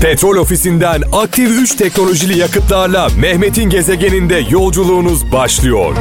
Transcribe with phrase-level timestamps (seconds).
[0.00, 5.96] Petrol ofisinden aktif 3 teknolojili yakıtlarla Mehmet'in gezegeninde yolculuğunuz başlıyor.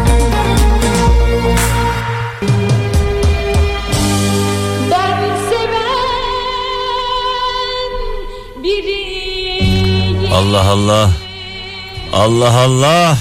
[10.33, 11.11] Allah Allah.
[12.13, 13.17] Allah Allah.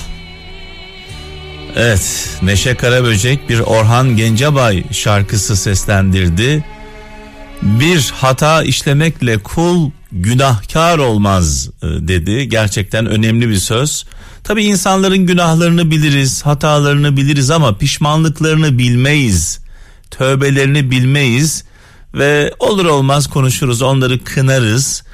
[1.77, 6.65] Evet, Neşe Karaböcek bir Orhan Gencebay şarkısı seslendirdi.
[7.65, 12.49] Bir hata işlemekle kul günahkar olmaz e, dedi.
[12.49, 14.05] Gerçekten önemli bir söz.
[14.43, 19.61] Tabi insanların günahlarını biliriz, hatalarını biliriz ama pişmanlıklarını bilmeyiz.
[20.11, 21.65] Tövbelerini bilmeyiz
[22.15, 25.05] ve olur olmaz konuşuruz, onları kınarız.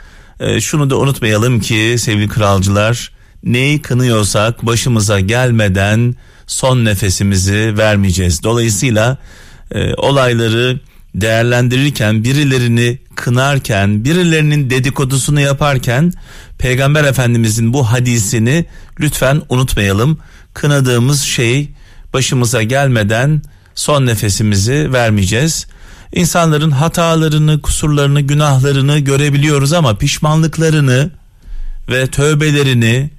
[0.40, 3.12] E, şunu da unutmayalım ki sevgili kralcılar,
[3.45, 6.14] neyi kınıyorsak başımıza gelmeden
[6.46, 8.42] son nefesimizi vermeyeceğiz.
[8.42, 9.18] Dolayısıyla
[9.74, 10.80] e, olayları
[11.14, 16.12] değerlendirirken birilerini kınarken birilerinin dedikodusunu yaparken
[16.59, 18.64] peygamber efendimizin bu hadisini
[19.01, 20.18] lütfen unutmayalım.
[20.54, 21.71] Kınadığımız şey
[22.12, 23.43] başımıza gelmeden
[23.74, 25.66] son nefesimizi vermeyeceğiz.
[26.12, 31.10] İnsanların hatalarını, kusurlarını, günahlarını görebiliyoruz ama pişmanlıklarını
[31.88, 33.10] ve tövbelerini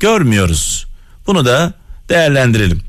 [0.00, 0.86] görmüyoruz.
[1.26, 1.72] Bunu da
[2.08, 2.80] değerlendirelim.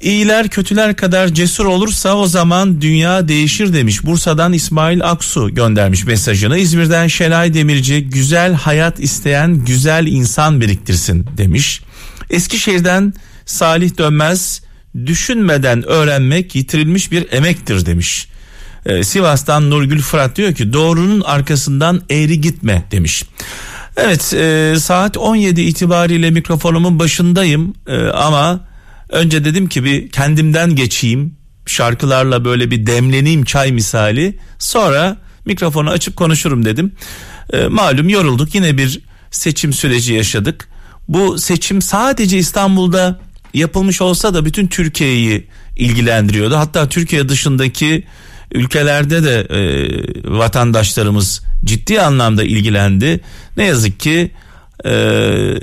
[0.00, 4.04] İyiler kötüler kadar cesur olursa o zaman dünya değişir demiş.
[4.04, 6.58] Bursa'dan İsmail Aksu göndermiş mesajını.
[6.58, 11.80] İzmir'den Şenay Demirci güzel hayat isteyen güzel insan biriktirsin demiş.
[12.30, 13.14] Eskişehir'den
[13.46, 14.62] Salih Dönmez
[15.06, 18.28] düşünmeden öğrenmek yitirilmiş bir emektir demiş.
[18.86, 23.24] Ee, Sivas'tan Nurgül Fırat diyor ki doğrunun arkasından eğri gitme demiş.
[23.96, 28.69] Evet e, saat 17 itibariyle mikrofonumun başındayım e, ama
[29.10, 31.34] önce dedim ki bir kendimden geçeyim
[31.66, 36.92] şarkılarla böyle bir demleneyim çay misali sonra mikrofonu açıp konuşurum dedim.
[37.52, 40.68] E, malum yorulduk yine bir seçim süreci yaşadık.
[41.08, 43.20] Bu seçim sadece İstanbul'da
[43.54, 45.46] yapılmış olsa da bütün Türkiye'yi
[45.76, 46.56] ilgilendiriyordu.
[46.56, 48.04] Hatta Türkiye dışındaki
[48.52, 49.60] ülkelerde de e,
[50.38, 53.20] vatandaşlarımız ciddi anlamda ilgilendi.
[53.56, 54.30] Ne yazık ki
[54.84, 54.92] e,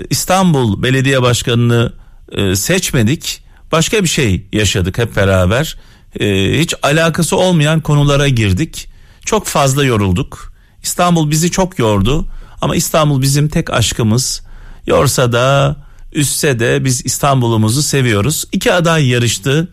[0.09, 1.93] İstanbul Belediye Başkanı'nı
[2.31, 3.46] e, seçmedik.
[3.71, 5.77] Başka bir şey yaşadık hep beraber.
[6.19, 8.89] E, hiç alakası olmayan konulara girdik.
[9.25, 10.53] Çok fazla yorulduk.
[10.83, 12.27] İstanbul bizi çok yordu.
[12.61, 14.41] Ama İstanbul bizim tek aşkımız.
[14.87, 15.75] Yorsa da
[16.13, 18.45] üstse de biz İstanbul'umuzu seviyoruz.
[18.51, 19.67] İki aday yarıştı.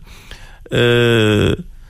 [0.73, 1.47] Ee,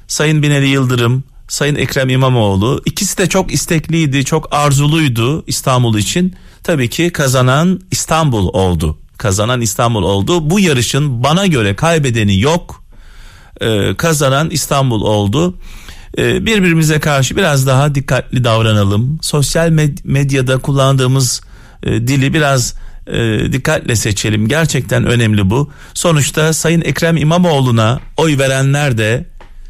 [0.08, 6.36] Sayın Binali Yıldırım, Sayın Ekrem İmamoğlu ikisi de çok istekliydi, çok arzuluydu İstanbul için.
[6.64, 8.98] Tabii ki kazanan İstanbul oldu.
[9.18, 10.50] Kazanan İstanbul oldu.
[10.50, 12.84] Bu yarışın bana göre kaybedeni yok.
[13.62, 15.58] Ee, kazanan İstanbul oldu.
[16.18, 19.20] Ee, birbirimize karşı biraz daha dikkatli davranalım.
[19.22, 21.42] Sosyal med- medyada kullandığımız
[21.84, 22.76] e, dili biraz
[23.08, 23.14] e,
[23.52, 24.48] dikkatle seçelim.
[24.48, 25.72] Gerçekten önemli bu.
[25.94, 29.26] Sonuçta Sayın Ekrem İmamoğlu'na oy verenler de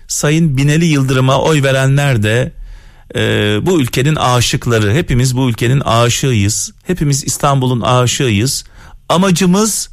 [0.08, 2.52] Sayın Binali Yıldırım'a oy verenler de
[3.16, 3.20] e,
[3.66, 4.94] bu ülkenin aşıkları.
[4.94, 6.72] Hepimiz bu ülkenin aşığıyız.
[6.88, 8.64] Hepimiz İstanbul'un aşığıyız.
[9.10, 9.90] Amacımız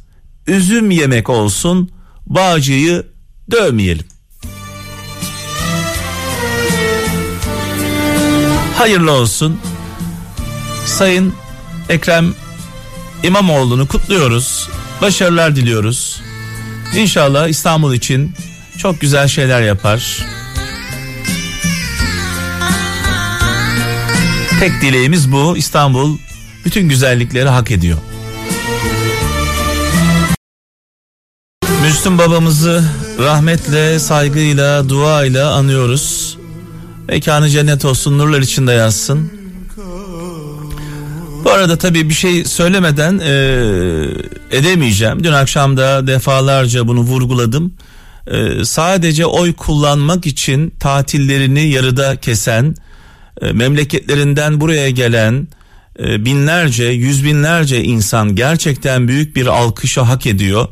[0.47, 1.91] üzüm yemek olsun.
[2.25, 3.07] Bağcıyı
[3.51, 4.05] dövmeyelim.
[8.77, 9.59] Hayırlı olsun.
[10.85, 11.33] Sayın
[11.89, 12.33] Ekrem
[13.23, 14.69] İmamoğlu'nu kutluyoruz.
[15.01, 16.21] Başarılar diliyoruz.
[16.97, 18.35] İnşallah İstanbul için
[18.77, 20.25] çok güzel şeyler yapar.
[24.59, 25.57] Tek dileğimiz bu.
[25.57, 26.17] İstanbul
[26.65, 27.97] bütün güzellikleri hak ediyor.
[32.03, 32.83] Müslüm babamızı
[33.19, 36.37] rahmetle, saygıyla, duayla anıyoruz.
[37.07, 39.31] Mekanı cennet olsun, nurlar içinde yazsın.
[41.43, 43.31] Bu arada tabii bir şey söylemeden e,
[44.51, 45.23] edemeyeceğim.
[45.23, 47.73] Dün akşam da defalarca bunu vurguladım.
[48.27, 52.75] E, sadece oy kullanmak için tatillerini yarıda kesen,
[53.41, 55.47] e, memleketlerinden buraya gelen
[55.99, 60.67] e, binlerce, yüz binlerce insan gerçekten büyük bir alkışa hak ediyor.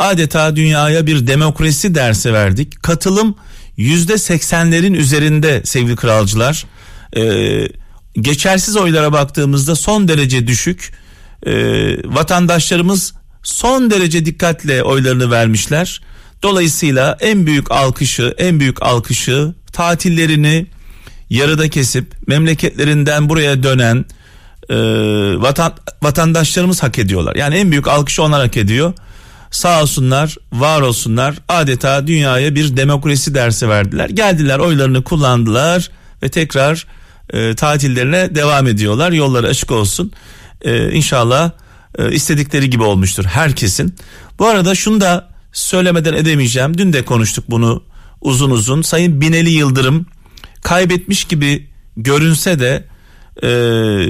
[0.00, 2.82] Adeta dünyaya bir demokrasi dersi verdik.
[2.82, 3.34] Katılım
[3.76, 6.64] yüzde seksenlerin üzerinde sevgili kralcılar.
[7.16, 7.68] Ee,
[8.14, 10.92] geçersiz oylara baktığımızda son derece düşük.
[11.46, 11.52] Ee,
[12.04, 16.00] vatandaşlarımız son derece dikkatle oylarını vermişler.
[16.42, 20.66] Dolayısıyla en büyük alkışı, en büyük alkışı tatillerini
[21.30, 24.04] yarıda kesip memleketlerinden buraya dönen
[24.70, 24.76] e,
[25.40, 25.72] vatan,
[26.02, 27.36] vatandaşlarımız hak ediyorlar.
[27.36, 28.92] Yani en büyük alkışı onlar hak ediyor.
[29.50, 31.34] Sağ olsunlar, var olsunlar.
[31.48, 34.08] Adeta dünyaya bir demokrasi dersi verdiler.
[34.08, 35.90] Geldiler, oylarını kullandılar
[36.22, 36.86] ve tekrar
[37.32, 39.12] e, tatillerine devam ediyorlar.
[39.12, 40.12] Yolları açık olsun.
[40.62, 41.50] E, inşallah
[41.98, 43.94] e, istedikleri gibi olmuştur herkesin.
[44.38, 46.78] Bu arada şunu da söylemeden edemeyeceğim.
[46.78, 47.82] Dün de konuştuk bunu
[48.20, 48.82] uzun uzun.
[48.82, 50.06] Sayın Bineli Yıldırım
[50.62, 52.84] kaybetmiş gibi görünse de
[53.42, 53.48] e,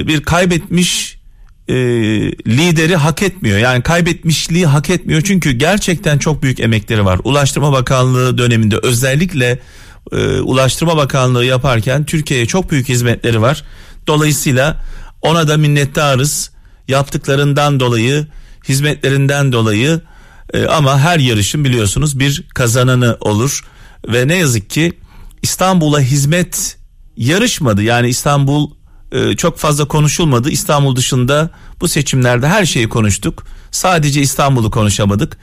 [0.07, 1.20] bir kaybetmiş
[1.67, 1.75] e,
[2.47, 3.57] lideri hak etmiyor.
[3.57, 5.21] Yani kaybetmişliği hak etmiyor.
[5.21, 7.19] Çünkü gerçekten çok büyük emekleri var.
[7.23, 9.59] Ulaştırma Bakanlığı döneminde özellikle
[10.11, 13.63] e, Ulaştırma Bakanlığı yaparken Türkiye'ye çok büyük hizmetleri var.
[14.07, 14.83] Dolayısıyla
[15.21, 16.51] ona da minnettarız.
[16.87, 18.27] Yaptıklarından dolayı,
[18.69, 20.01] hizmetlerinden dolayı
[20.53, 23.63] e, ama her yarışın biliyorsunuz bir kazananı olur
[24.07, 24.93] ve ne yazık ki
[25.41, 26.77] İstanbul'a hizmet
[27.17, 27.83] yarışmadı.
[27.83, 28.71] Yani İstanbul
[29.11, 30.49] e, çok fazla konuşulmadı.
[30.49, 31.49] İstanbul dışında
[31.81, 33.43] bu seçimlerde her şeyi konuştuk.
[33.71, 35.37] Sadece İstanbul'u konuşamadık.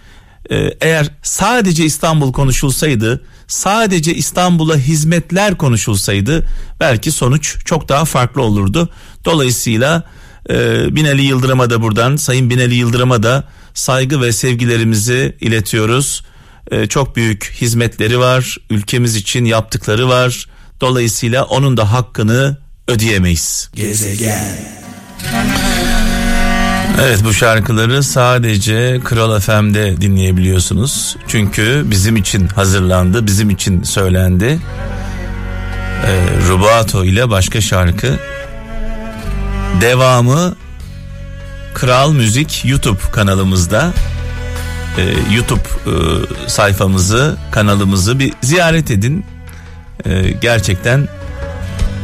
[0.50, 6.46] E, eğer sadece İstanbul konuşulsaydı, sadece İstanbul'a hizmetler konuşulsaydı
[6.80, 8.88] belki sonuç çok daha farklı olurdu.
[9.24, 10.02] Dolayısıyla
[10.50, 10.54] e,
[10.96, 13.44] Binali Yıldırım'a da buradan Sayın Binali Yıldırım'a da
[13.74, 16.22] saygı ve sevgilerimizi iletiyoruz.
[16.70, 20.46] E, çok büyük hizmetleri var, ülkemiz için yaptıkları var.
[20.80, 22.56] Dolayısıyla onun da hakkını
[22.88, 23.70] ödeyemeyiz.
[23.74, 24.44] Gezegen.
[27.00, 31.16] Evet bu şarkıları sadece Kral FM'de dinleyebiliyorsunuz.
[31.28, 34.58] Çünkü bizim için hazırlandı, bizim için söylendi.
[36.06, 38.18] Ee, Rubato ile başka şarkı.
[39.80, 40.56] Devamı
[41.74, 43.92] Kral Müzik YouTube kanalımızda.
[44.98, 45.92] Ee, YouTube e,
[46.48, 49.24] sayfamızı, kanalımızı bir ziyaret edin.
[50.06, 51.08] Ee, gerçekten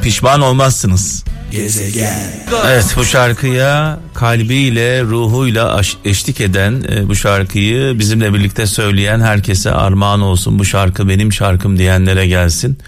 [0.04, 1.24] pişman olmazsınız.
[1.50, 2.32] Gezegen.
[2.66, 10.20] Evet bu şarkıya kalbiyle ruhuyla eşlik eden e, bu şarkıyı bizimle birlikte söyleyen herkese armağan
[10.20, 12.78] olsun bu şarkı benim şarkım diyenlere gelsin.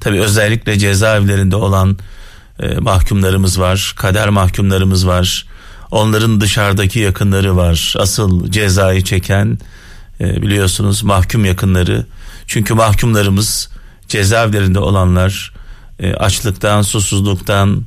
[0.00, 1.98] Tabi özellikle cezaevlerinde olan
[2.60, 5.46] e, mahkumlarımız var kader mahkumlarımız var
[5.90, 9.58] onların dışarıdaki yakınları var asıl cezayı çeken
[10.20, 12.06] e, biliyorsunuz mahkum yakınları
[12.46, 13.68] çünkü mahkumlarımız
[14.08, 15.52] cezaevlerinde olanlar
[16.02, 17.84] e, açlıktan, susuzluktan,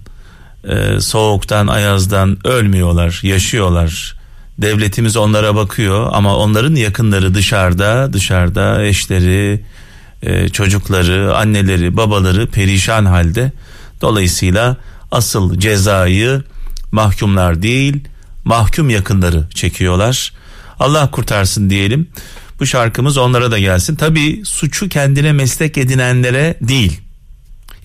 [0.67, 4.15] e, soğuktan, ayazdan ölmüyorlar, yaşıyorlar.
[4.57, 9.63] Devletimiz onlara bakıyor ama onların yakınları dışarıda, dışarıda eşleri,
[10.21, 13.51] e, çocukları, anneleri, babaları perişan halde.
[14.01, 14.77] Dolayısıyla
[15.11, 16.43] asıl cezayı
[16.91, 18.07] mahkumlar değil,
[18.45, 20.33] mahkum yakınları çekiyorlar.
[20.79, 22.07] Allah kurtarsın diyelim.
[22.59, 23.95] Bu şarkımız onlara da gelsin.
[23.95, 27.04] Tabii suçu kendine meslek edinenlere değil.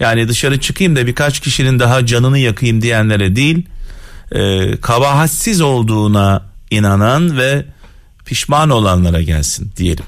[0.00, 3.66] Yani dışarı çıkayım da birkaç kişinin daha canını yakayım diyenlere değil,
[4.32, 7.64] e, kabahatsiz olduğuna inanan ve
[8.24, 10.04] pişman olanlara gelsin diyelim.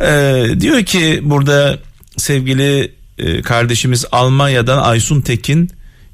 [0.00, 1.78] E, diyor ki burada
[2.16, 5.70] sevgili e, kardeşimiz Almanya'dan Aysun Tekin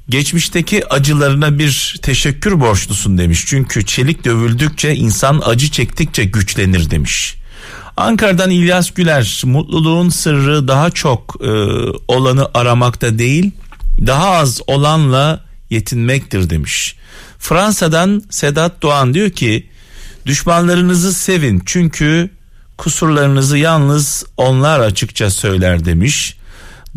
[0.09, 3.43] geçmişteki acılarına bir teşekkür borçlusun demiş.
[3.47, 7.35] Çünkü çelik dövüldükçe insan acı çektikçe güçlenir demiş.
[7.97, 11.49] Ankara'dan İlyas Güler mutluluğun sırrı daha çok e,
[12.07, 13.51] olanı aramakta değil
[14.07, 16.95] daha az olanla yetinmektir demiş.
[17.39, 19.69] Fransa'dan Sedat Doğan diyor ki
[20.25, 22.29] düşmanlarınızı sevin çünkü
[22.77, 26.37] kusurlarınızı yalnız onlar açıkça söyler demiş.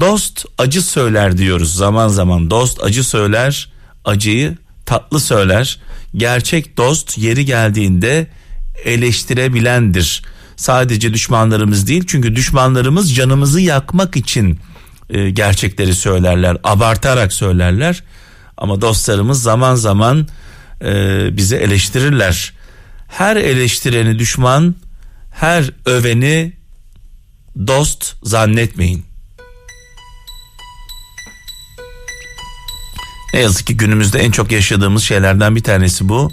[0.00, 3.72] Dost acı söyler diyoruz zaman zaman dost acı söyler
[4.04, 4.56] acıyı
[4.86, 5.78] tatlı söyler.
[6.16, 8.26] Gerçek dost yeri geldiğinde
[8.84, 10.22] eleştirebilendir
[10.60, 14.58] sadece düşmanlarımız değil çünkü düşmanlarımız canımızı yakmak için
[15.10, 18.02] e, gerçekleri söylerler abartarak söylerler.
[18.56, 20.28] Ama dostlarımız zaman zaman
[20.84, 22.52] e, bizi eleştirirler.
[23.08, 24.74] Her eleştireni düşman
[25.30, 26.52] her öveni
[27.66, 29.04] dost zannetmeyin.
[33.34, 36.32] Ne yazık ki günümüzde en çok yaşadığımız şeylerden bir tanesi bu.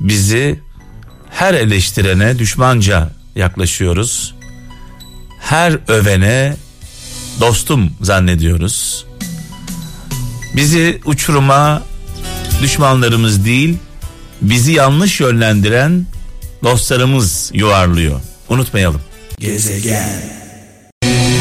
[0.00, 0.60] Bizi
[1.30, 4.34] her eleştirene düşmanca yaklaşıyoruz.
[5.40, 6.56] Her övene
[7.40, 9.06] dostum zannediyoruz.
[10.56, 11.82] Bizi uçuruma
[12.62, 13.76] düşmanlarımız değil,
[14.42, 16.06] bizi yanlış yönlendiren
[16.62, 18.20] dostlarımız yuvarlıyor.
[18.48, 19.00] Unutmayalım.
[19.38, 20.40] Gezegen.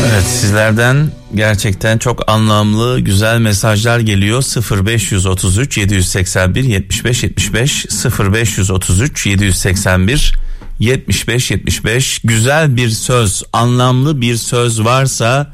[0.09, 4.43] Evet sizlerden gerçekten çok anlamlı güzel mesajlar geliyor
[4.85, 7.85] 0533 781 75 75
[8.19, 10.33] 0533 781
[10.79, 15.53] 75 75 güzel bir söz, anlamlı bir söz varsa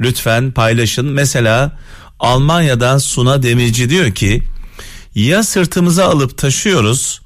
[0.00, 1.06] lütfen paylaşın.
[1.06, 1.78] Mesela
[2.20, 4.42] Almanya'dan Suna Demirci diyor ki
[5.14, 7.20] ya sırtımıza alıp taşıyoruz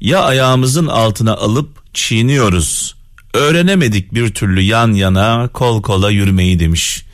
[0.00, 2.96] ya ayağımızın altına alıp çiğniyoruz.
[3.34, 7.04] Öğrenemedik bir türlü yan yana kol kola yürümeyi demiş.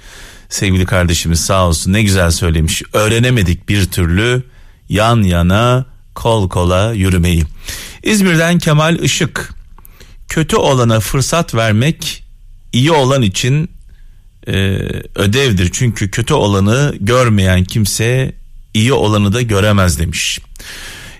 [0.49, 2.83] Sevgili kardeşimiz sağ olsun ne güzel söylemiş.
[2.93, 4.43] Öğrenemedik bir türlü
[4.89, 7.45] yan yana kol kola yürümeyi.
[8.03, 9.62] İzmir'den Kemal Işık.
[10.33, 12.25] Kötü olana fırsat vermek
[12.73, 13.71] iyi olan için
[14.47, 14.53] e,
[15.15, 15.71] ödevdir.
[15.73, 18.33] Çünkü kötü olanı görmeyen kimse
[18.75, 20.41] iyi olanı da göremez demiş.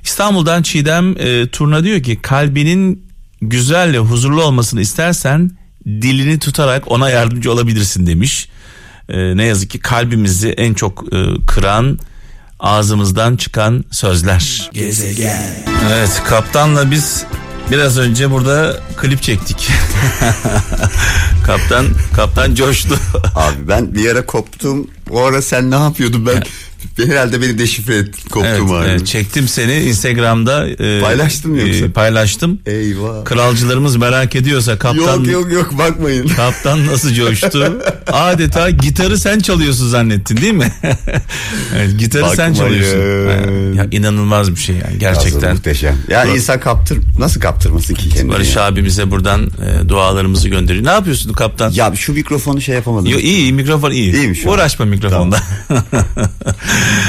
[0.05, 3.07] İstanbul'dan Çiğdem e, Turna diyor ki kalbinin
[3.43, 5.51] güzel ve huzurlu olmasını istersen
[5.87, 8.49] dilini tutarak ona yardımcı olabilirsin demiş.
[9.09, 11.99] E, ne yazık ki kalbimizi en çok e, kıran
[12.61, 14.71] ağzımızdan çıkan sözler.
[14.73, 15.43] Gezegen.
[15.93, 17.25] Evet kaptanla biz
[17.73, 19.69] biraz önce burada klip çektik.
[21.47, 21.87] kaptan
[22.17, 22.99] kaptan coştu.
[23.35, 24.87] Abi ben bir ara koptum.
[25.11, 26.43] O ara sen ne yapıyordun ben?
[27.07, 28.89] Herhalde beni deşifre ettin koptum evet, abi.
[28.89, 30.69] Evet, çektim seni Instagram'da.
[30.69, 31.85] E, Paylaştın mı yoksa?
[31.85, 32.59] E, paylaştım.
[32.67, 33.25] Eyvah.
[33.25, 36.27] Kralcılarımız merak ediyorsa kaptan Yok yok yok bakmayın.
[36.37, 37.81] Kaptan nasıl coştu?
[38.13, 40.73] Adeta gitarı sen çalıyorsun zannettin değil mi?
[41.77, 42.55] evet, gitarı sen Bakmayın.
[42.55, 43.75] çalıyorsun.
[43.75, 45.39] Ya, inanılmaz bir şey yani gerçekten.
[45.39, 45.97] Aslında muhteşem.
[46.09, 46.35] Yani Dur.
[46.37, 48.33] insan kaptır nasıl kaptırmasın ki kendini?
[48.33, 48.63] Barış ya?
[48.63, 50.85] abimize buradan e, dualarımızı gönderiyor.
[50.85, 51.71] Ne yapıyorsun kaptan?
[51.71, 53.11] Ya şu mikrofonu şey yapamadım.
[53.11, 54.15] Yo, iyi, iyi mikrofon iyi.
[54.15, 54.47] İyiymiş.
[54.47, 55.37] Uğraşma mikrofonda.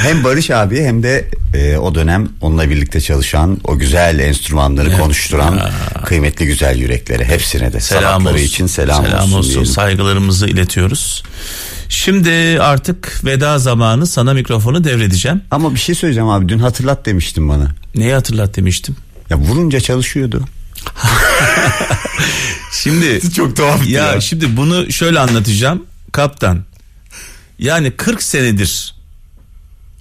[0.04, 5.60] Hem Barış abi hem de e, o dönem onunla birlikte çalışan o güzel enstrümanları konuşturan
[6.06, 8.38] kıymetli güzel yürekleri hepsine de selam olsun.
[8.38, 9.66] için selam, olsun, diyelim.
[9.66, 11.24] Saygılarımızı iletiyoruz.
[11.90, 15.42] Şimdi artık veda zamanı sana mikrofonu devredeceğim.
[15.52, 17.68] Ama bir şey söyleyeceğim abi dün hatırlat demiştin bana.
[17.96, 18.96] Neyi hatırlat demiştim?
[19.30, 20.46] Ya vurunca çalışıyordu.
[22.72, 26.64] Şimdi Çok tuhaf ya, şimdi bunu şöyle anlatacağım kaptan.
[27.60, 28.93] Yani 40 senedir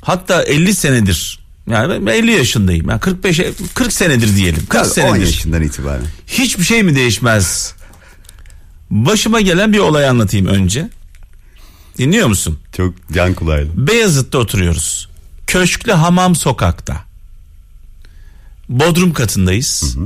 [0.03, 2.89] hatta 50 senedir yani ben 50 yaşındayım.
[2.91, 3.41] Yani 45
[3.75, 4.67] 40 senedir diyelim.
[4.67, 5.21] 40 10 senedir.
[5.21, 6.05] yaşından itibaren.
[6.27, 7.75] Hiçbir şey mi değişmez?
[8.91, 10.89] Başıma gelen bir olay anlatayım önce.
[11.99, 12.59] Dinliyor musun?
[12.77, 13.73] Çok can kulağıyla.
[13.77, 15.09] Beyazıt'ta oturuyoruz.
[15.47, 17.05] Köşklü Hamam Sokak'ta.
[18.69, 19.97] Bodrum katındayız.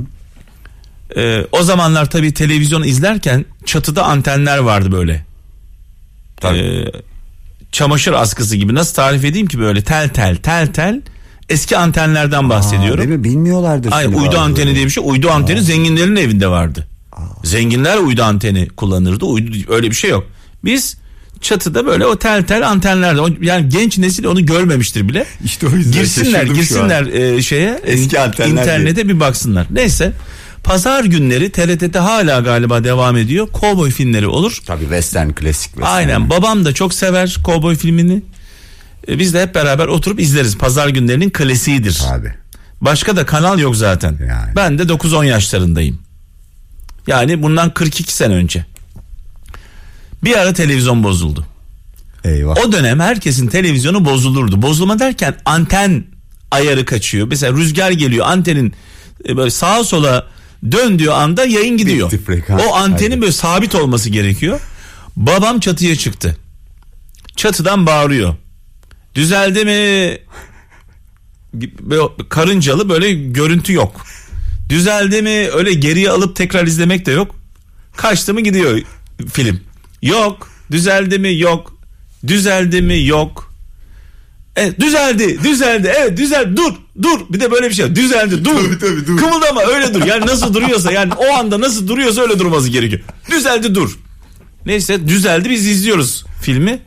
[1.15, 5.25] Ee, o zamanlar tabii televizyon izlerken çatıda antenler vardı böyle.
[6.37, 6.57] Tabii.
[6.57, 6.91] Ee,
[7.71, 11.01] çamaşır askısı gibi nasıl tarif edeyim ki böyle tel tel tel tel
[11.49, 12.99] eski antenlerden bahsediyorum.
[12.99, 13.23] Aa, değil mi?
[13.23, 13.91] Bilmiyorlardır.
[13.91, 15.03] Ay şimdi uydu anteni diye bir şey.
[15.07, 16.87] Uydu anteni zenginlerin evinde vardı.
[17.43, 19.25] Zenginler uydu anteni kullanırdı.
[19.25, 20.27] Uydu öyle bir şey yok.
[20.65, 20.97] Biz
[21.41, 25.25] çatıda böyle o tel tel antenlerde yani genç nesil onu görmemiştir bile.
[25.43, 29.67] İşte o yüzden girsinler girsinler e, şeye Eski antenler internete bir baksınlar.
[29.71, 30.13] Neyse
[30.67, 33.47] pazar günleri TRT'de hala galiba devam ediyor.
[33.47, 34.59] Kovboy filmleri olur.
[34.65, 35.95] Tabii western klasik western.
[35.95, 38.21] Aynen babam da çok sever kovboy filmini.
[39.07, 40.57] E, Biz de hep beraber oturup izleriz.
[40.57, 42.01] Pazar günlerinin klasiğidir.
[42.13, 42.33] Abi.
[42.81, 44.17] Başka da kanal yok zaten.
[44.29, 44.55] Yani.
[44.55, 45.99] Ben de 9-10 yaşlarındayım.
[47.07, 48.65] Yani bundan 42 sene önce.
[50.23, 51.45] Bir ara televizyon bozuldu.
[52.23, 52.55] Eyvah.
[52.65, 54.61] O dönem herkesin televizyonu bozulurdu.
[54.61, 56.03] Bozulma derken anten
[56.51, 57.27] ayarı kaçıyor.
[57.27, 58.73] Mesela rüzgar geliyor antenin
[59.29, 60.27] e, böyle sağa sola
[60.71, 62.11] döndüğü anda yayın gidiyor.
[62.11, 62.61] Bitti frekans.
[62.67, 63.21] O antenin Aynen.
[63.21, 64.59] böyle sabit olması gerekiyor.
[65.15, 66.37] Babam çatıya çıktı.
[67.35, 68.35] Çatıdan bağırıyor.
[69.15, 70.17] Düzeldi mi?
[71.81, 74.01] Böyle karıncalı böyle görüntü yok.
[74.69, 75.49] Düzeldi mi?
[75.53, 77.35] Öyle geriye alıp tekrar izlemek de yok.
[77.95, 78.81] Kaçtı mı gidiyor
[79.33, 79.59] film.
[80.01, 80.49] Yok.
[80.71, 81.37] Düzeldi mi?
[81.37, 81.73] Yok.
[82.27, 83.05] Düzeldi mi?
[83.05, 83.46] Yok.
[84.57, 85.93] Evet düzeldi düzeldi.
[85.97, 86.73] Evet düzel dur
[87.03, 87.19] dur.
[87.29, 88.55] Bir de böyle bir şey düzeldi dur.
[88.55, 89.17] Tabii, tabii, dur.
[89.17, 90.05] kımıldama öyle dur.
[90.05, 93.01] Yani nasıl duruyorsa yani o anda nasıl duruyorsa öyle durması gerekiyor.
[93.31, 93.97] Düzeldi dur.
[94.65, 95.49] Neyse düzeldi.
[95.49, 96.79] Biz izliyoruz filmi.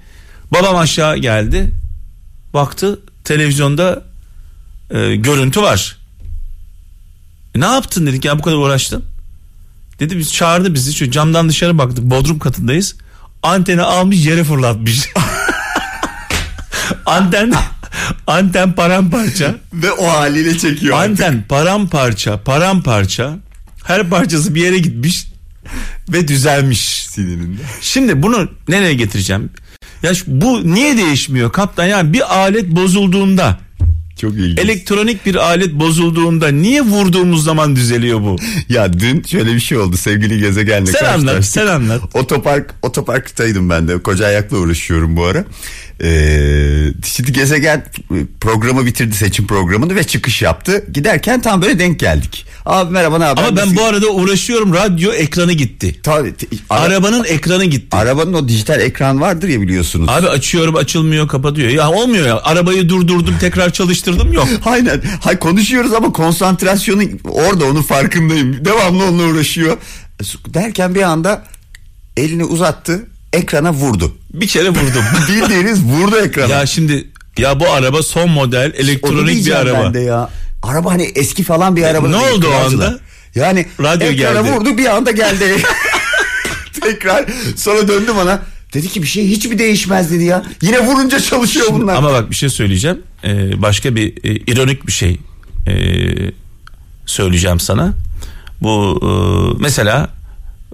[0.53, 1.71] Babam aşağı geldi.
[2.55, 4.05] Baktı televizyonda
[4.91, 5.97] e, görüntü var.
[7.55, 9.05] E, ne yaptın dedik ya bu kadar uğraştın.
[10.01, 10.95] Dedi biz çağırdı bizi.
[10.95, 12.05] Şu camdan dışarı baktık.
[12.05, 12.95] Bodrum katındayız.
[13.43, 15.09] Anteni almış yere fırlatmış
[17.07, 17.53] anten
[18.27, 20.99] anten paramparça Ve o haliyle çekiyor.
[20.99, 21.11] artık.
[21.11, 23.37] anten paramparça paramparça
[23.85, 25.27] her parçası bir yere gitmiş
[26.09, 27.61] ve düzelmiş Sinirinde.
[27.81, 29.51] şimdi bunu nereye getireceğim
[30.03, 33.59] ya bu niye değişmiyor kaptan yani bir alet bozulduğunda
[34.21, 34.59] Çok ilginç.
[34.59, 38.37] elektronik bir alet bozulduğunda niye vurduğumuz zaman düzeliyor bu
[38.69, 43.89] Ya dün şöyle bir şey oldu sevgili gezegenle sen anlat sen anlat Otopark otoparktaydım ben
[43.89, 44.03] de.
[44.03, 45.45] Koca ayakla uğraşıyorum bu ara.
[46.05, 47.85] Ee, şimdi gezegen
[48.41, 50.85] programı bitirdi seçim programını ve çıkış yaptı.
[50.93, 52.47] Giderken tam böyle denk geldik.
[52.67, 53.43] Abi merhaba ne haber?
[53.43, 56.35] ama ben Nasıl- bu arada uğraşıyorum radyo ekranı gitti Tabii,
[56.71, 60.09] ara- arabanın ekranı gitti arabanın o dijital ekran vardır ya biliyorsunuz.
[60.09, 61.69] Abi açıyorum açılmıyor kapatıyor.
[61.69, 62.41] Ya olmuyor ya.
[62.43, 64.49] Arabayı durdurdum tekrar çalıştırdım yok.
[64.65, 65.03] Aynen.
[65.21, 68.65] Hay konuşuyoruz ama konsantrasyonu orada onun farkındayım.
[68.65, 69.77] Devamlı onunla uğraşıyor.
[70.47, 71.45] Derken bir anda
[72.17, 73.07] elini uzattı.
[73.33, 74.17] Ekrana vurdu.
[74.35, 75.05] Bir kere vurdum.
[75.29, 76.53] Bildiğiniz vurdu ekrana.
[76.53, 77.09] ya şimdi
[77.39, 79.85] ya bu araba son model elektronik bir araba.
[79.85, 80.31] ben de ya.
[80.63, 82.09] Araba hani eski falan bir araba.
[82.09, 82.99] ne oldu o anda?
[83.35, 84.53] Yani Radyo ekrana geldi.
[84.57, 85.45] vurdu bir anda geldi.
[86.81, 88.43] Tekrar sonra döndü bana.
[88.75, 90.43] Dedi ki bir şey hiç mi değişmez dedi ya.
[90.63, 91.97] Yine vurunca çalışıyor bunlar.
[91.97, 93.03] Ama bak bir şey söyleyeceğim.
[93.25, 95.21] Ee, başka bir e, ironik bir şey
[95.67, 95.75] e,
[97.07, 97.93] söyleyeceğim sana.
[98.63, 99.11] Bu e,
[99.63, 100.11] mesela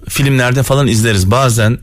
[0.09, 1.31] filmlerde falan izleriz.
[1.31, 1.77] Bazen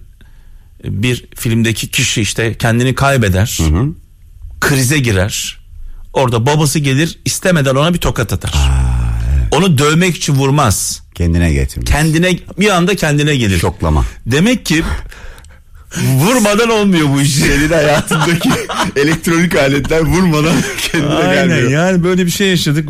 [0.85, 3.59] bir filmdeki kişi işte kendini kaybeder.
[4.61, 5.59] Krize girer.
[6.13, 8.55] Orada babası gelir istemeden ona bir tokat atar.
[9.53, 11.03] Onu dövmek için vurmaz.
[11.15, 11.91] Kendine getirmiş.
[11.91, 13.59] Kendine bir anda kendine gelir.
[13.59, 14.05] Şoklama.
[14.27, 14.83] Demek ki
[16.03, 17.35] vurmadan olmuyor bu iş.
[17.35, 18.51] Senin hayatındaki
[18.97, 20.57] elektronik aletler vurmadan
[20.93, 21.71] kendine Aynen gelmiyor.
[21.71, 22.89] yani böyle bir şey yaşadık.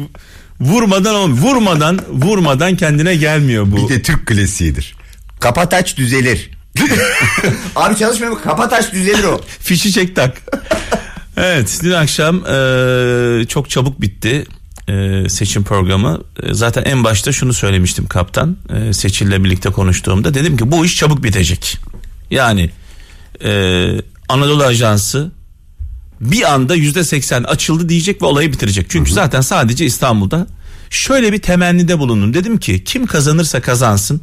[0.60, 1.42] Vurmadan olmuyor.
[1.42, 3.88] Vurmadan vurmadan kendine gelmiyor bu.
[3.88, 4.94] Bir de Türk klasiğidir.
[5.40, 6.50] Kapat aç düzelir.
[7.76, 8.40] Abi çalışmıyor mu?
[8.44, 9.40] Kapat aç düzelir o.
[9.60, 10.42] Fişi çek tak.
[11.36, 14.46] evet dün akşam e, çok çabuk bitti
[14.88, 16.20] e, seçim programı.
[16.42, 18.56] E, zaten en başta şunu söylemiştim kaptan.
[18.74, 21.78] E, Seçil'le birlikte konuştuğumda dedim ki bu iş çabuk bitecek.
[22.30, 22.70] Yani
[23.44, 23.90] e,
[24.28, 25.30] Anadolu Ajansı
[26.20, 28.86] bir anda yüzde seksen açıldı diyecek ve olayı bitirecek.
[28.90, 30.46] Çünkü zaten sadece İstanbul'da
[30.90, 32.34] şöyle bir temennide bulundum.
[32.34, 34.20] Dedim ki kim kazanırsa kazansın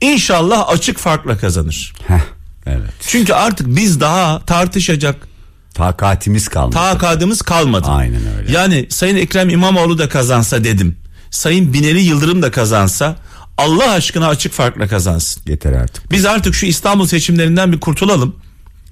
[0.00, 1.92] İnşallah açık farkla kazanır.
[2.08, 2.20] Heh,
[2.66, 2.90] evet.
[3.06, 5.28] Çünkü artık biz daha tartışacak
[5.74, 6.74] Takatimiz kalmadı.
[6.76, 7.88] takadımız kalmadı.
[7.88, 8.52] Aynen öyle.
[8.52, 10.96] Yani Sayın Ekrem İmamoğlu da kazansa dedim.
[11.30, 13.16] Sayın Binali Yıldırım da kazansa
[13.58, 15.42] Allah aşkına açık farkla kazansın.
[15.46, 16.10] Yeter artık.
[16.10, 18.36] Biz artık şu İstanbul seçimlerinden bir kurtulalım.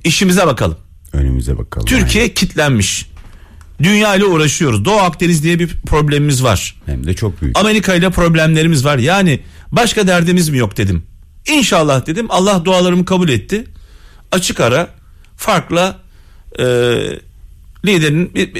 [0.05, 0.77] İşimize bakalım.
[1.13, 1.87] Önümüze bakalım.
[1.87, 3.07] Türkiye kitlenmiş.
[3.83, 4.85] Dünya ile uğraşıyoruz.
[4.85, 6.77] Doğu Akdeniz diye bir problemimiz var.
[6.87, 7.59] Hem de çok büyük.
[7.59, 8.99] Amerika ile problemlerimiz var.
[8.99, 9.41] Yani
[9.73, 11.03] başka derdimiz mi yok dedim.
[11.49, 12.27] İnşallah dedim.
[12.29, 13.65] Allah dualarımı kabul etti.
[14.33, 14.89] Açık ara
[15.37, 15.99] farkla
[16.59, 16.65] e,
[17.85, 18.51] liderin bir,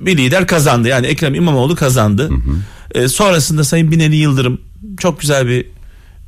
[0.00, 0.88] bir lider kazandı.
[0.88, 2.30] Yani Ekrem İmamoğlu kazandı.
[2.94, 4.60] E, sonrasında Sayın Binali Yıldırım
[4.98, 5.66] çok güzel bir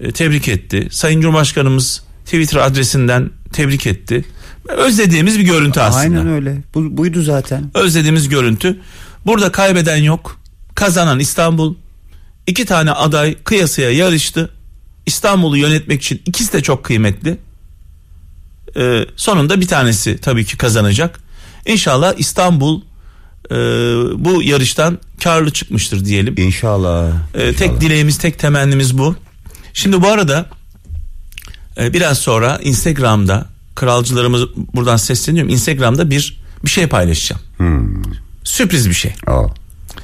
[0.00, 0.88] e, tebrik etti.
[0.90, 4.24] Sayın Cumhurbaşkanımız Twitter adresinden tebrik etti.
[4.68, 6.20] Özlediğimiz bir görüntü aslında.
[6.20, 6.56] Aynen öyle.
[6.74, 7.70] Bu, buydu zaten.
[7.74, 8.80] Özlediğimiz görüntü.
[9.26, 10.40] Burada kaybeden yok.
[10.74, 11.74] Kazanan İstanbul.
[12.46, 14.50] İki tane aday kıyasıya yarıştı.
[15.06, 17.38] İstanbul'u yönetmek için ikisi de çok kıymetli.
[18.76, 21.20] Ee, sonunda bir tanesi tabii ki kazanacak.
[21.66, 22.80] İnşallah İstanbul
[23.50, 23.54] e,
[24.24, 26.34] bu yarıştan karlı çıkmıştır diyelim.
[26.38, 27.12] İnşallah.
[27.34, 29.16] Ee, tek dileğimiz, tek temennimiz bu.
[29.74, 30.46] Şimdi bu arada
[31.80, 33.46] e, biraz sonra Instagram'da
[33.80, 34.42] kralcılarımız
[34.74, 35.52] buradan sesleniyorum.
[35.52, 37.42] Instagram'da bir bir şey paylaşacağım.
[38.44, 39.12] Sürpriz bir şey.
[39.26, 39.42] Aa,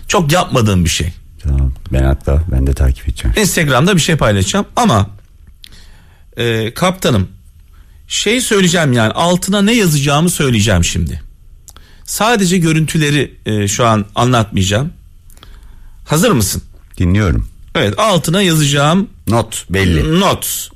[0.09, 1.13] Çok yapmadığım bir şey.
[1.43, 1.73] tamam.
[1.93, 3.37] Ben hatta ben de takip edeceğim.
[3.41, 5.11] Instagram'da bir şey paylaşacağım ama
[6.37, 7.29] e, kaptanım
[8.09, 11.23] şey söyleyeceğim yani altına ne yazacağımı söyleyeceğim şimdi.
[12.05, 14.93] Sadece görüntüleri e, şu an anlatmayacağım.
[16.07, 16.63] Hazır mısın?
[16.99, 17.49] Dinliyorum.
[17.75, 20.21] Evet altına yazacağım Not belli.
[20.21, 20.69] not.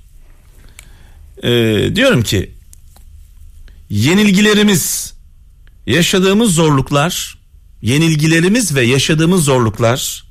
[1.42, 2.50] Ee, diyorum ki
[3.90, 5.14] yenilgilerimiz,
[5.86, 7.38] yaşadığımız zorluklar,
[7.82, 10.24] yenilgilerimiz ve yaşadığımız zorluklar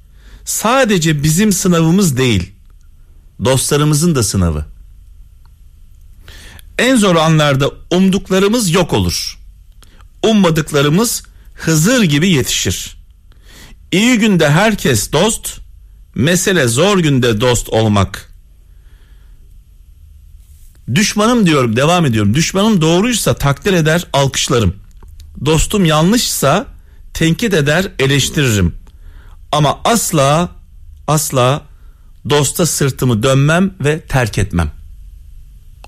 [0.46, 2.52] sadece bizim sınavımız değil,
[3.46, 4.66] dostlarımızın da sınavı.
[6.78, 9.40] En zor anlarda umduklarımız yok olur.
[10.24, 11.24] Ummadıklarımız
[11.60, 12.98] Hızır gibi yetişir.
[13.92, 15.60] İyi günde herkes dost,
[16.16, 18.29] mesele zor günde dost olmak.
[20.96, 22.34] Düşmanım diyorum, devam ediyorum.
[22.34, 24.76] Düşmanım doğruysa takdir eder, alkışlarım.
[25.46, 26.66] Dostum yanlışsa
[27.14, 28.76] tenkit eder, eleştiririm.
[29.52, 30.50] Ama asla
[31.08, 31.62] asla
[32.30, 34.72] dosta sırtımı dönmem ve terk etmem.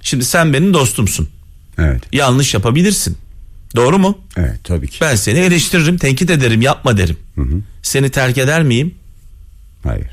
[0.01, 1.29] Şimdi sen benim dostumsun.
[1.77, 2.03] Evet.
[2.13, 3.17] Yanlış yapabilirsin.
[3.75, 4.17] Doğru mu?
[4.37, 4.97] Evet tabii ki.
[5.01, 7.17] Ben seni eleştiririm, tenkit ederim, yapma derim.
[7.83, 8.95] Seni terk eder miyim?
[9.83, 10.09] Hayır.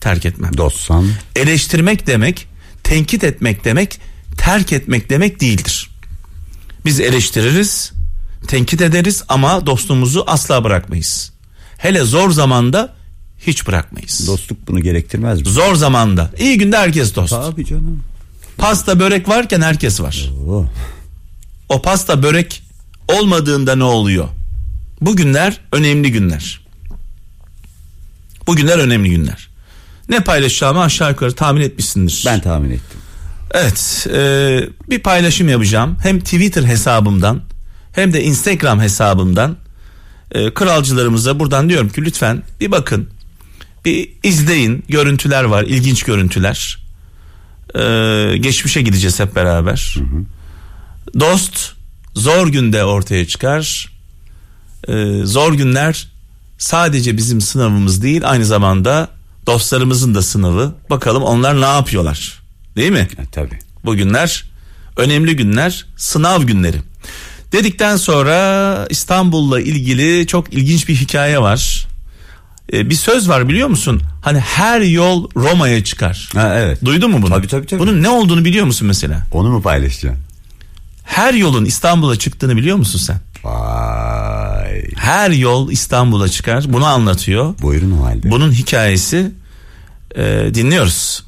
[0.00, 0.56] Terk etmem.
[0.56, 2.48] Dostsan Eleştirmek demek,
[2.88, 4.00] tenkit etmek demek,
[4.38, 5.90] terk etmek demek değildir.
[6.84, 7.92] Biz eleştiririz,
[8.46, 11.32] tenkit ederiz ama dostluğumuzu asla bırakmayız.
[11.78, 12.94] Hele zor zamanda
[13.46, 14.26] hiç bırakmayız.
[14.26, 15.48] dostluk bunu gerektirmez mi?
[15.48, 16.30] Zor zamanda.
[16.38, 17.30] iyi günde herkes dost.
[17.30, 18.02] Tabii canım.
[18.58, 20.30] Pasta börek varken herkes var.
[20.46, 20.66] Oo.
[21.68, 22.62] O pasta börek
[23.08, 24.28] olmadığında ne oluyor?
[25.00, 26.60] Bu günler önemli günler.
[28.46, 29.47] Bu günler önemli günler.
[30.08, 32.22] Ne paylaşacağımı aşağı yukarı tahmin etmişsindir.
[32.26, 33.00] Ben tahmin ettim.
[33.50, 35.96] Evet e, bir paylaşım yapacağım.
[36.02, 37.42] Hem Twitter hesabımdan
[37.92, 39.56] hem de Instagram hesabımdan.
[40.32, 43.08] E, kralcılarımıza buradan diyorum ki lütfen bir bakın.
[43.84, 44.84] Bir izleyin.
[44.88, 45.62] Görüntüler var.
[45.62, 46.78] ilginç görüntüler.
[47.74, 47.82] E,
[48.36, 49.96] geçmişe gideceğiz hep beraber.
[51.20, 51.72] Dost
[52.14, 53.88] zor günde ortaya çıkar.
[54.88, 56.08] Ee, zor günler
[56.58, 59.08] sadece bizim sınavımız değil aynı zamanda
[59.46, 60.74] dostlarımızın da sınavı.
[60.90, 62.42] Bakalım onlar ne yapıyorlar.
[62.76, 63.08] Değil mi?
[63.18, 63.58] E, tabii.
[63.84, 64.44] Bu günler
[64.98, 66.76] önemli günler, sınav günleri.
[67.52, 71.86] Dedikten sonra İstanbul'la ilgili çok ilginç bir hikaye var.
[72.72, 74.02] Ee, bir söz var biliyor musun?
[74.22, 76.28] Hani her yol Roma'ya çıkar.
[76.34, 76.84] Ha, evet.
[76.84, 77.30] Duydun mu bunu?
[77.34, 77.80] Tabii, tabii, tabii.
[77.80, 79.26] Bunun ne olduğunu biliyor musun mesela?
[79.32, 80.22] Onu mu paylaşacaksın?
[81.04, 83.20] Her yolun İstanbul'a çıktığını biliyor musun sen?
[85.08, 86.64] Her yol İstanbul'a çıkar.
[86.68, 87.54] Bunu anlatıyor.
[87.62, 88.30] Buyurun o halde.
[88.30, 89.30] Bunun hikayesi
[90.16, 91.24] e, dinliyoruz.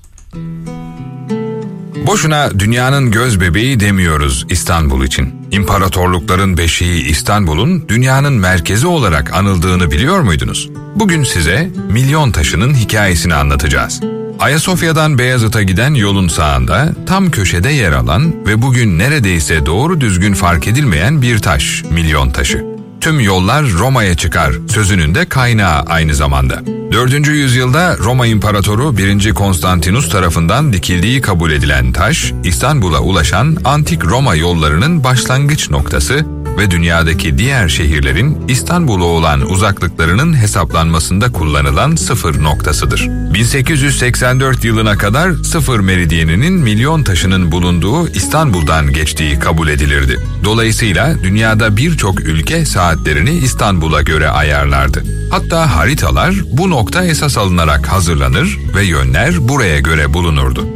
[2.06, 5.34] Boşuna dünyanın göz bebeği demiyoruz İstanbul için.
[5.50, 10.68] İmparatorlukların beşiği İstanbul'un dünyanın merkezi olarak anıldığını biliyor muydunuz?
[10.94, 14.00] Bugün size milyon taşının hikayesini anlatacağız.
[14.38, 20.68] Ayasofya'dan Beyazıt'a giden yolun sağında tam köşede yer alan ve bugün neredeyse doğru düzgün fark
[20.68, 22.69] edilmeyen bir taş, milyon taşı.
[23.00, 26.62] Tüm yollar Roma'ya çıkar sözünün de kaynağı aynı zamanda.
[26.92, 27.28] 4.
[27.28, 29.34] yüzyılda Roma İmparatoru 1.
[29.34, 36.26] Konstantinus tarafından dikildiği kabul edilen taş, İstanbul'a ulaşan antik Roma yollarının başlangıç noktası
[36.58, 43.08] ve dünyadaki diğer şehirlerin İstanbul'a olan uzaklıklarının hesaplanmasında kullanılan sıfır noktasıdır.
[43.34, 50.20] 1884 yılına kadar sıfır meridyeninin milyon taşının bulunduğu İstanbul'dan geçtiği kabul edilirdi.
[50.44, 55.04] Dolayısıyla dünyada birçok ülke saatlerini İstanbul'a göre ayarlardı.
[55.30, 60.66] Hatta haritalar bu nokta esas alınarak hazırlanır ve yönler buraya göre bulunurdu.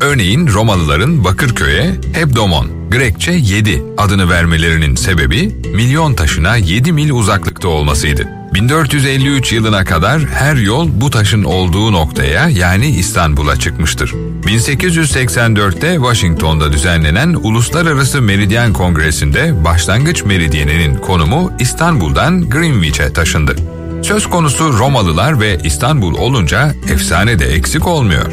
[0.00, 8.28] Örneğin Romalıların Bakırköy'e Hebdomon, Grekçe 7 adını vermelerinin sebebi milyon taşına 7 mil uzaklıkta olmasıydı.
[8.54, 14.14] 1453 yılına kadar her yol bu taşın olduğu noktaya yani İstanbul'a çıkmıştır.
[14.42, 23.56] 1884'te Washington'da düzenlenen Uluslararası Meridyen Kongresi'nde başlangıç meridyeninin konumu İstanbul'dan Greenwich'e taşındı.
[24.02, 28.32] Söz konusu Romalılar ve İstanbul olunca efsane de eksik olmuyor.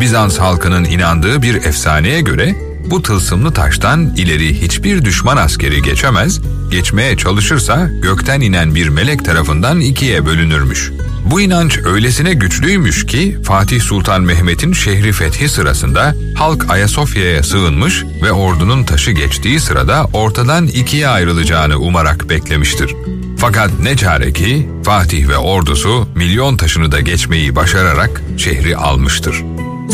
[0.00, 7.16] Bizans halkının inandığı bir efsaneye göre bu tılsımlı taştan ileri hiçbir düşman askeri geçemez, geçmeye
[7.16, 10.92] çalışırsa gökten inen bir melek tarafından ikiye bölünürmüş.
[11.30, 18.32] Bu inanç öylesine güçlüymüş ki Fatih Sultan Mehmet'in şehri fethi sırasında halk Ayasofya'ya sığınmış ve
[18.32, 22.94] ordunun taşı geçtiği sırada ortadan ikiye ayrılacağını umarak beklemiştir.
[23.38, 29.42] Fakat ne çare ki Fatih ve ordusu milyon taşını da geçmeyi başararak şehri almıştır.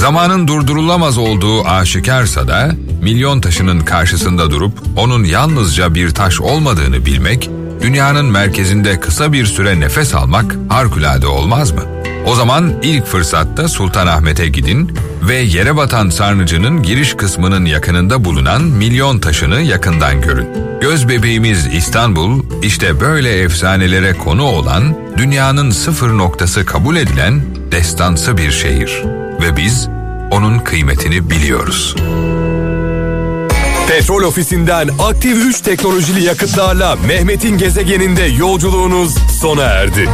[0.02, 7.50] Zamanın durdurulamaz olduğu aşikarsa da milyon taşının karşısında durup onun yalnızca bir taş olmadığını bilmek,
[7.82, 11.82] dünyanın merkezinde kısa bir süre nefes almak harikulade olmaz mı?
[12.26, 14.96] O zaman ilk fırsatta Sultanahmet'e gidin
[15.28, 20.48] ve yere batan sarnıcının giriş kısmının yakınında bulunan milyon taşını yakından görün.
[20.80, 28.50] Göz bebeğimiz İstanbul işte böyle efsanelere konu olan dünyanın sıfır noktası kabul edilen destansı bir
[28.50, 29.88] şehir ve biz
[30.30, 31.96] onun kıymetini biliyoruz.
[33.88, 40.08] Petrol ofisinden aktif 3 teknolojili yakıtlarla Mehmet'in gezegeninde yolculuğunuz sona erdi.